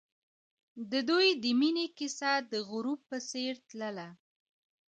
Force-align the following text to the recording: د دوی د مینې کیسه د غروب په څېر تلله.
د 0.91 0.93
دوی 1.09 1.27
د 1.43 1.45
مینې 1.59 1.85
کیسه 1.97 2.31
د 2.51 2.53
غروب 2.69 2.99
په 3.09 3.17
څېر 3.29 3.53
تلله. 3.69 4.09